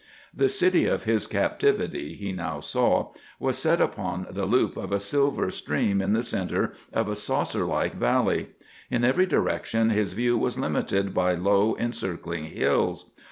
[0.35, 4.99] The city of his captivity, he now saw, was set upon the loop of a
[4.99, 8.47] silver stream in the centre of a saucer like valley.
[8.89, 13.11] In every direction his view was limited by low, encircling hills.